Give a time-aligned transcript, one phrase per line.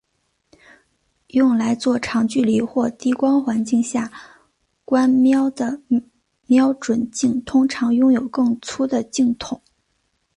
[1.27, 4.11] 用来做长距离或低光环境下
[4.83, 5.79] 观瞄的
[6.47, 9.61] 瞄准镜通常拥有更粗的镜筒。